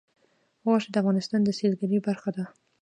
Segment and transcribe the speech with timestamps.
[0.65, 2.43] غوښې د افغانستان د سیلګرۍ برخه ده.